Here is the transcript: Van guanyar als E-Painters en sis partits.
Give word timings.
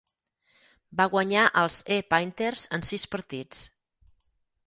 Van 1.01 1.11
guanyar 1.15 1.43
als 1.63 1.77
E-Painters 1.97 2.65
en 2.79 2.87
sis 2.89 3.05
partits. 3.17 3.61